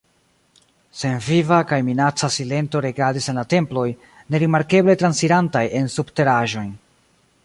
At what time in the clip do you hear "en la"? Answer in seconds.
3.33-3.45